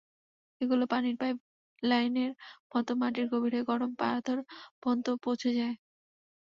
এগুলো 0.61 0.83
পানির 0.91 1.15
পাইপ 1.21 1.37
লাইনের 1.83 2.31
মতো 2.71 2.91
মাটির 3.01 3.25
গভীরে 3.33 3.59
গরম 3.69 3.91
পাথর 4.01 4.37
পর্যন্ত 4.81 5.07
পৌঁছে 5.23 5.49
যায়। 5.57 5.75